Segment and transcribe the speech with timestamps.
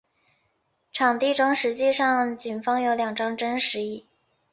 [0.91, 4.07] 场地中实际上仅放有两张真实椅。